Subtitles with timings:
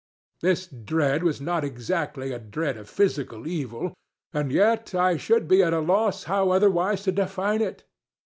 [0.41, 3.93] This dread was not exactly a dread of physical evilŌĆöand
[4.51, 7.83] yet I should be at a loss how otherwise to define it.